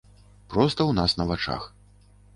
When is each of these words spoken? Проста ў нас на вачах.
Проста 0.53 0.81
ў 0.85 0.91
нас 1.01 1.15
на 1.19 1.29
вачах. 1.35 1.69